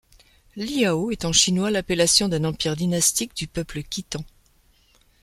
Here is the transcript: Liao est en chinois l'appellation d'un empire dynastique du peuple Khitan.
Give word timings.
Liao 0.57 1.11
est 1.11 1.25
en 1.25 1.31
chinois 1.31 1.69
l'appellation 1.69 2.27
d'un 2.27 2.43
empire 2.45 2.75
dynastique 2.75 3.35
du 3.35 3.45
peuple 3.45 3.83
Khitan. 3.83 4.25